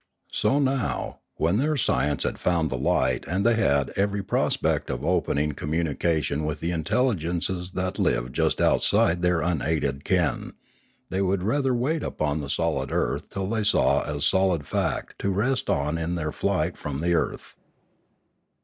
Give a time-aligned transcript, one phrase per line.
[0.43, 3.91] A Warning 631 So now, when their science had found the light and they had
[3.91, 10.03] every prospect of opening communication with the intelligences that lived just outside of their unaided
[10.03, 10.53] ken,
[11.11, 15.29] they would rather wait upon the solid earth till they saw as solid fact to
[15.29, 17.55] rest on in their flight from the earth.